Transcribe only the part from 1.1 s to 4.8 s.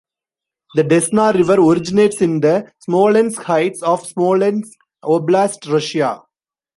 River originates in the Smolensk Heights of Smolensk